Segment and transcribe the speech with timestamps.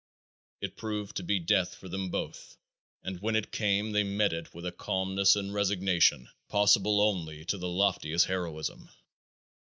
[0.61, 2.57] It proved to be death for them both
[3.03, 7.59] and when it came they met it with a calmness and resignation possible only to
[7.59, 8.89] the loftiest heroism.